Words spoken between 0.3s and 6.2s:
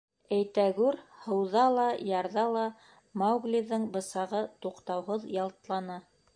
Әйтәгүр, һыуҙа ла, ярҙа ла Мауглиҙың бысағы туҡтауһыҙ ялтланы.